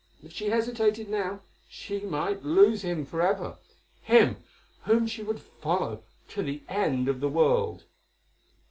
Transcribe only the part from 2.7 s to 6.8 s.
him for ever—him whom she would follow to the